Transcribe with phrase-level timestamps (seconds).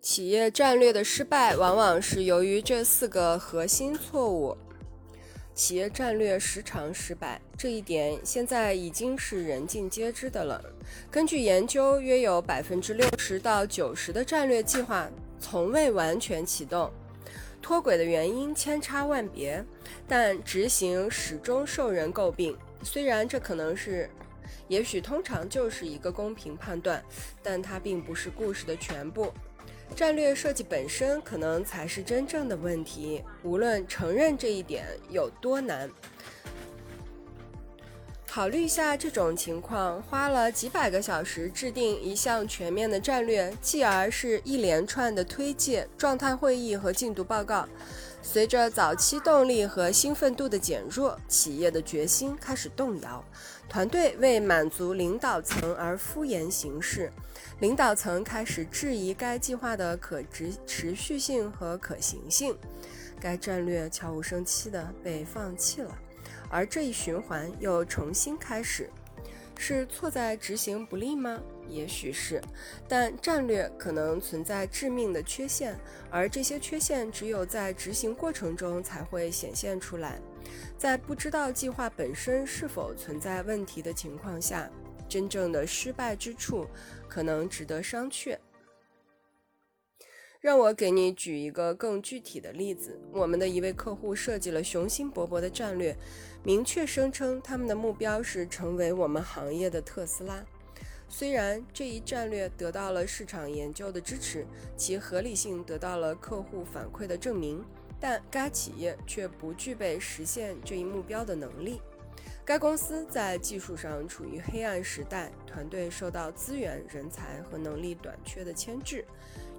[0.00, 4.56] 企业战略的失败往往是由于这四个核心错误。
[5.54, 10.64] 企业战略时常失败，这一点现在已经是人尽皆知的了。
[11.10, 15.06] 根据研究，约有百分之六十到九十的战略计划
[15.38, 16.90] 从未完全启动，
[17.60, 19.62] 脱轨的原因千差万别，
[20.08, 22.56] 但执行始终受人诟病。
[22.82, 24.08] 虽然这可能是，
[24.66, 27.04] 也许通常就是一个公平判断，
[27.42, 29.30] 但它并不是故事的全部。
[29.94, 35.90] 战略设计本身可能才是真正的问题，无论承认这一点有多难。
[38.26, 47.68] 考虑一下这种情况，花了几百个小时制定一项全面的战略，继而是一连串的推介、状态会议和进度报告。
[48.22, 53.24] 随着早期动力和兴奋度的减弱，企业的决心开始动摇，
[53.68, 57.10] 团队为满足领导层而敷衍行事，
[57.60, 62.56] 领导层开始质疑该计划的可持持续性和可行性，
[63.18, 65.98] 该战略悄无声息地被放弃了，
[66.48, 68.90] 而这一循环又重新开始，
[69.56, 71.40] 是错在执行不力吗？
[71.70, 72.42] 也许是，
[72.88, 75.78] 但战略可能存在致命的缺陷，
[76.10, 80.20] 而这些缺陷只有在执行过程中才会显现出来。
[80.76, 84.68] 在不知道计划本身是否存在问题的情况下，
[85.08, 86.66] 真正的失败之处
[87.08, 88.36] 可能值得商榷。
[90.40, 95.94] 让我给你举一个更具体的例子：我们的一位客户设计了雄心勃勃的战略，
[96.42, 100.42] 明确声称他们的目标是成为我们行业的特斯拉。
[101.12, 107.64] 虽然这一战略得到了市场研究的支持，其合理性得到了客户反馈的证明，
[107.98, 111.82] 但该企业却不具备实现这一目标的能力。
[112.44, 119.04] 该公司在技术上处于黑暗时代，团队受到资源、人才和能力短缺的牵制。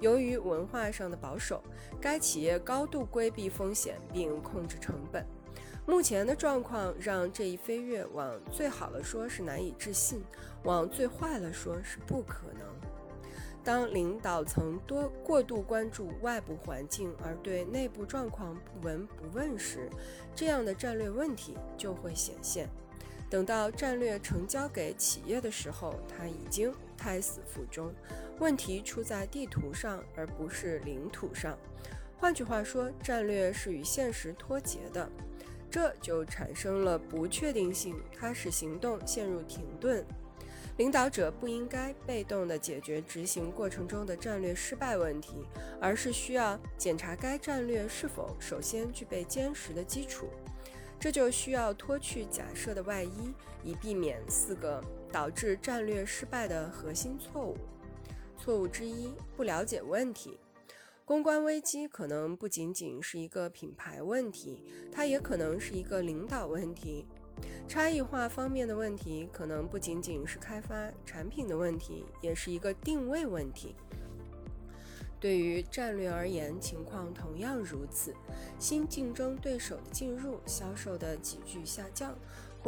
[0.00, 1.62] 由于文化上的保守，
[1.98, 5.26] 该企业高度规避风险并控制成本。
[5.88, 10.22] 目前的状况让这一飞跃往最好的说是难以置信，
[10.64, 12.68] 往最坏了说是不可能。
[13.64, 19.88] 当领导层多过度关注外部环境而对内部状况不闻不问时，
[20.34, 22.68] 这样的战略问题就会显现。
[23.30, 27.90] 等到战略呈交给企业的时候，它已经胎死腹中。
[28.38, 31.58] 问题出在地图上，而不是领土上。
[32.18, 35.08] 换句话说，战略是与现实脱节的。
[35.70, 40.04] 这就产生了不确定性，它使行动陷入停顿。
[40.76, 45.44] 领导者不应该被动地解决执行过程中的战略失败问题，
[45.80, 50.28] 而是需要检查该战略是否首先具备坚实的基础。
[51.00, 57.56] 这就需要脱去假设的外衣，以避免四个导致战略失败的核心错误。
[58.36, 60.38] 错误之一：不了解问题。
[61.08, 67.06] 公关危机可能不仅仅是一个品牌问题，它也可能是一个领导问题。
[67.66, 73.74] 差异化方面的问题可能不仅仅是开发产品的问题，也是一个定位问题。
[75.18, 78.14] 对于战略而言，情况同样如此。
[78.58, 82.14] 新竞争对手的进入，销售的急剧下降。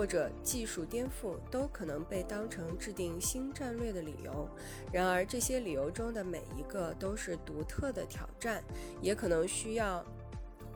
[0.00, 4.48] 或者技术颠覆都可能被当成制定新战略的理由。
[4.90, 8.64] 然而，这些理由中的每一个都是独特的挑战，
[9.02, 10.02] 也可能需要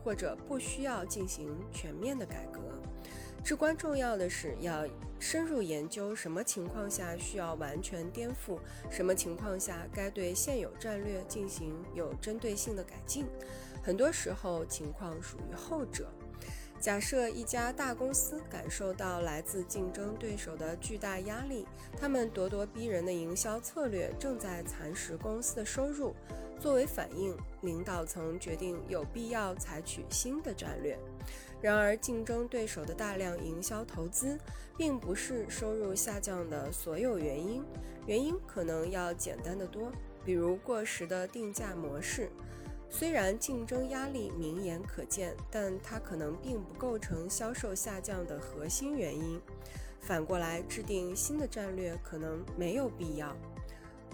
[0.04, 2.60] 或者不需要进行全面的改革。
[3.42, 4.86] 至关重要的是要
[5.18, 8.58] 深入研究什么情况下需要完全颠覆，
[8.90, 13.24] 什么情况下该对现有战略进行有针对性的改进。
[13.82, 16.12] 很多时候，情况属于后者。
[16.84, 21.66] 假设一家大公司感受到来自竞争对手的巨大压力，
[21.98, 26.14] 他们咄咄逼人的营销策略正在蚕食公司的收入。
[26.60, 30.98] 作为反应，领导层决定有必要采取新的战略。
[31.62, 34.38] 然而，竞争对手的大量营销投资
[34.76, 37.64] 并不是收入下降的所有原因，
[38.06, 39.90] 原因可能要简单得多，
[40.22, 42.28] 比如过时的定价模式。
[42.96, 49.40] 虽然竞争压力明眼可见，但它可能并不构成销售下降的核心原因。
[49.98, 53.36] 反过来，制定新的战略可能没有必要。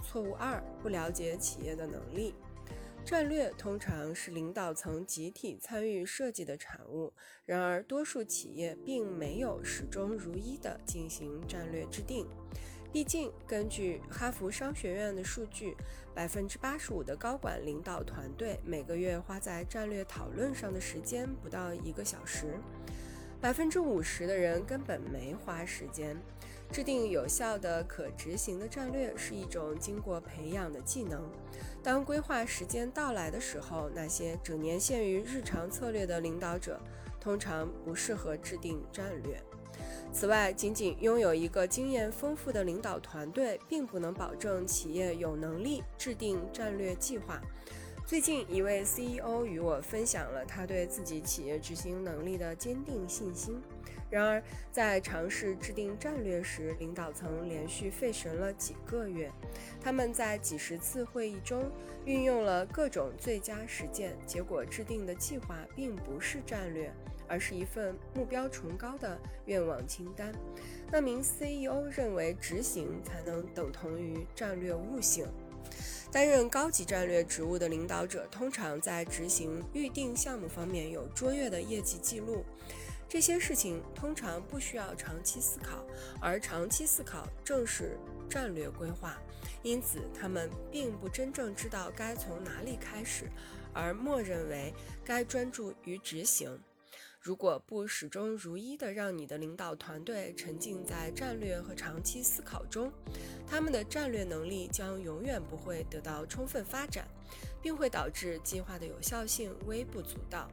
[0.03, 2.35] 错误二：不了解企业的能力。
[3.05, 7.12] 战略通常是领导层集体参与设计的产物，
[7.44, 12.26] 然而多数企业并没有始终如一地进行战略制定。
[12.93, 15.77] 毕竟，根据哈佛商学院的数据，
[16.13, 22.59] 百分之八十五的高管领导团队每个月花在战略讨论上的时间不到一个小时，
[23.41, 26.17] 百分之五十的人根本没花时间。
[26.73, 31.29] 制定有效的、可执行的战略是一种经过培养的技能。
[31.83, 36.81] 当规划时间到来的时候，那些整年限于日常策略的领导者，
[37.21, 39.41] 通常不适合制定战略。
[40.12, 47.41] 此外，仅仅拥有一个经验丰富的领导团队，并不能保证企业有能力制定战略计划。
[48.05, 53.62] 最近，一位 CEO 与我分享了他对自己企业执行能力的坚定信心。
[54.11, 54.43] 然而，
[54.73, 59.31] 在尝试制定战略时，领导层连续费神了几个月。
[59.81, 61.71] 他们在几十次会议中
[62.05, 66.93] 运用了各种最佳实践，结果制定的计划并不是战略，
[67.31, 69.17] 而是一份目标崇高的
[69.47, 70.35] 愿望清单。
[70.91, 75.27] 那名 CEO 认为，执行才能等同于战略悟性。
[76.11, 82.44] 担任高级战略职务的领导者，通常在执行预定项目方面有卓越的业绩记录。
[83.09, 85.85] 这些事情通常不需要长期思考，
[86.21, 87.97] 而长期思考正是
[88.29, 89.17] 战略规划。
[89.62, 93.31] 因此，他们并不真正知道该从哪里开始，
[93.73, 94.73] 而默认为
[95.05, 96.59] 该专注于执行。
[97.21, 102.91] 如果不始终如一的让你的领导团队沉浸在战略和长期思考中，
[103.47, 107.07] 他们的战略能力将永远不会得到充分发展，
[107.61, 110.51] 并会导致计划的有效性微不足道。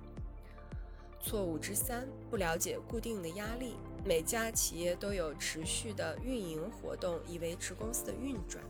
[1.21, 3.75] 错误之三：不了解固定的压力。
[4.03, 8.61] 每家企业都有持续的运营活动以维持公司的运转。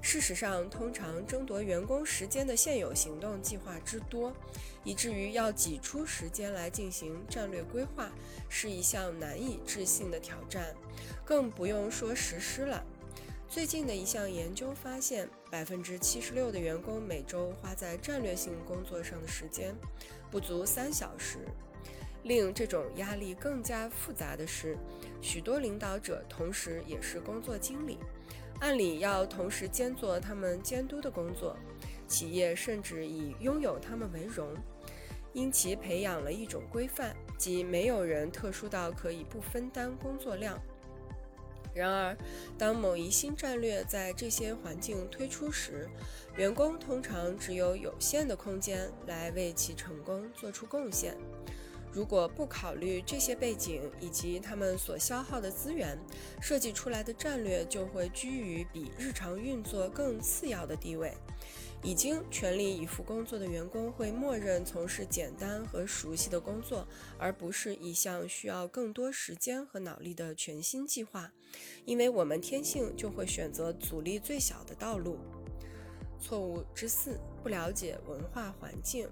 [0.00, 4.32] 事实上，通常争夺员工时间的现有行动计划之多，
[4.84, 8.10] 以至于要挤出时间来进行战略规划
[8.48, 10.74] 是一项难以置信的挑战，
[11.24, 12.84] 更不用说实施了。
[13.48, 19.74] 最近的一项研究发现，百分之七十六的员工每周花在战略性工作上的时间
[20.30, 21.38] 不足三小时。
[22.22, 24.76] 令这种压力更加复杂的是，
[25.20, 27.98] 许多领导者同时也是工作经理，
[28.60, 31.56] 按理要同时兼做他们监督的工作，
[32.06, 34.54] 企业甚至以拥有他们为荣，
[35.32, 40.60] 因其培养了一种规范，即没有人特殊到可以不分担工作量。
[41.74, 42.14] 然而，
[42.58, 45.88] 当某一新战略在这些环境推出时，
[46.36, 51.16] 员工通常只有有限的空间来为其成功做出贡献。
[51.92, 55.98] 如果不考虑这些背景以及他们所消耗的资源，
[56.40, 61.12] 设计出来的战略就会居于比日常运作更次要的地位。
[61.84, 66.86] 已经全力以赴工作的员工会默认从事简单和熟悉的工作，
[67.18, 71.32] 而不是一项需要更多时间和脑力的全新计划，
[71.84, 75.18] 因为我们天性就会选择阻力最小的道路。
[76.22, 79.08] 错误之四：不了解文化环境。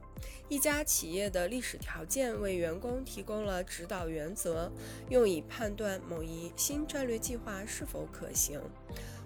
[0.48, 4.70] 一家企业的历史条件为员工提供了指导原则，
[5.08, 8.60] 用以判断某一新战略计划是否可行。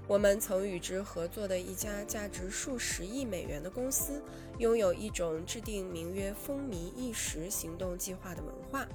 [0.07, 4.23] 我们曾与之合作的一家价值数十亿美元的公司，
[4.59, 8.89] 拥有一种制定名曰“风靡一时”行动计划的文化。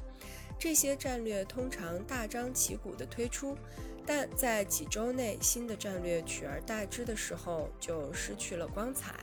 [0.60, 3.56] 这些战略通常大张旗鼓地推出。
[4.12, 9.14] 但在几周内，新的战略取而代之的时候，就失去了光彩。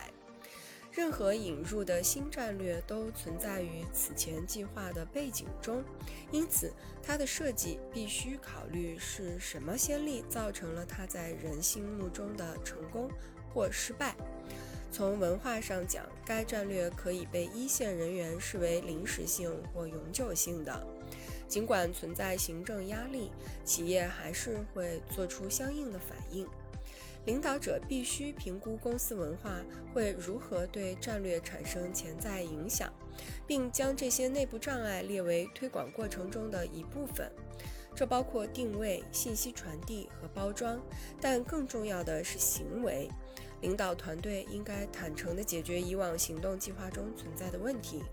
[0.93, 5.83] 任何引入的新战略都存在于此前计划的背景中，
[6.31, 6.71] 因此
[7.03, 13.11] 它的设计必须考虑是什么先例造成了它在人心目中的成功
[13.53, 14.15] 或失败。
[14.91, 20.85] 从文化上讲，该战略可以被一线人员视为临时性或永久性的。
[21.47, 23.31] 尽管存在行政压力，
[23.63, 26.47] 企业还是会做出相应的反应。
[27.25, 29.61] 领导者必须评估公司文化
[29.93, 32.91] 会如何对战略产生潜在影响，
[33.45, 37.29] 并将这些内部障碍列为推广过程中的一部分。
[37.93, 40.79] 这包括定位、信息传递和包装，
[41.19, 43.09] 但更重要的是行为。
[43.61, 48.03] 领导团队应该坦诚地解决以往行动计划中存在的问题。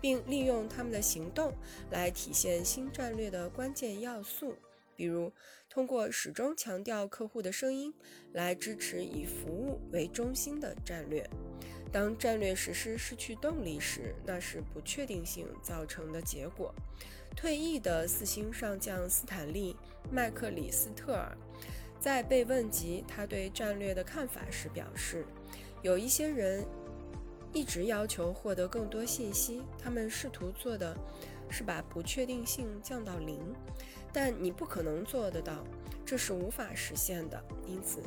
[0.00, 1.52] 并利用他们的行动
[1.90, 4.54] 来体现新战略的关键要素，
[4.94, 5.32] 比如
[5.68, 7.92] 通过始终强调客户的声音
[8.32, 11.28] 来支持以服务为中心的战略。
[11.90, 16.72] 当战略实施失去动力时，那是不确定性造成的结果。
[17.34, 19.74] 退役的四星上将斯坦利·
[20.12, 21.36] 麦克里斯特尔
[22.00, 25.24] 在被问及他对战略的看法时表示
[25.82, 26.64] ：“有一些人。”
[27.54, 30.94] 一直要求获得更多信息，他们试图做的
[31.48, 33.40] 是把不确定性降到零，
[34.12, 35.64] 但你不可能做得到，
[36.04, 37.42] 这是无法实现的。
[37.66, 38.02] 因此，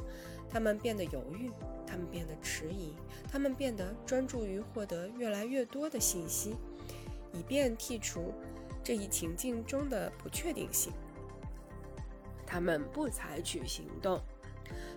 [0.48, 1.50] 他们变得犹豫，
[1.88, 2.94] 他们变得迟疑，
[3.32, 6.56] 他们变得专注于获得越来越多的信息，
[7.34, 8.32] 以便剔除
[8.84, 10.94] 这一情境中的不确定性。
[12.52, 14.22] 他们不采取行动。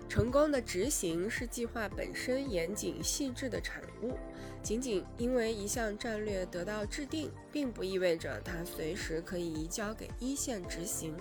[0.08, 4.18] 成功的执行是计划本身严谨细致的产物。
[4.60, 11.14] 仅仅因为一项战略得到制定，并不意味着它随时可以移交给一线执行。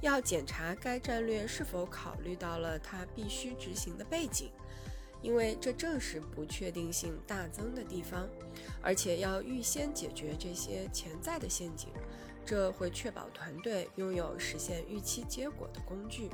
[0.00, 4.50] 要检查该战略是否考虑到了它必须执行的背景，
[5.20, 8.26] 因为这正是不确定性大增的地方。
[8.80, 11.90] 而且要预先解决这些潜在的陷阱，
[12.46, 16.30] 这会确保团队拥有实现预期结果的工具。